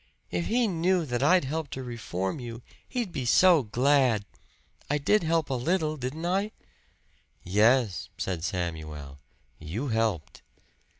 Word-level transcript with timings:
If 0.31 0.47
he 0.47 0.67
knew 0.67 1.05
that 1.05 1.21
I'd 1.21 1.45
helped 1.45 1.69
to 1.73 1.83
reform 1.83 2.39
you, 2.39 2.63
he'd 2.89 3.11
be 3.11 3.23
so 3.23 3.61
glad! 3.61 4.25
I 4.89 4.97
did 4.97 5.21
help 5.21 5.51
a 5.51 5.53
little, 5.53 5.95
didn't 5.95 6.25
I?" 6.25 6.53
"Yes," 7.43 8.09
said 8.17 8.43
Samuel. 8.43 9.19
"You 9.59 9.89
helped." 9.89 10.41